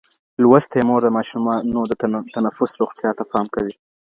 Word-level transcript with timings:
لوستې 0.43 0.79
مور 0.87 1.01
د 1.03 1.09
ماشومانو 1.17 1.81
د 1.87 1.93
تنفس 2.35 2.71
روغتيا 2.81 3.11
ته 3.17 3.23
پام 3.31 3.45
کوي. 3.55 3.73